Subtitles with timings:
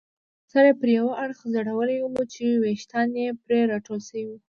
[0.51, 4.37] سر یې پر یوه اړخ ځړولی وو چې ویښتان یې پرې راټول شوي وو.